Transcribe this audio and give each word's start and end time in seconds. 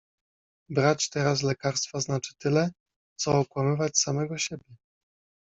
Brać 0.69 1.09
teraz 1.09 1.41
lekarstwa 1.43 1.99
znaczy 1.99 2.33
tyle, 2.37 2.71
co 3.19 3.39
okłamywać 3.39 3.97
samego 3.99 4.37
siebie. 4.37 4.75